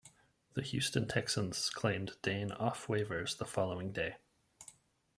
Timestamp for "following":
3.45-3.91